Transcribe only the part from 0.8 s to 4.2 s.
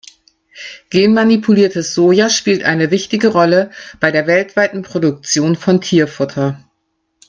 Genmanipuliertes Soja spielt eine wichtige Rolle bei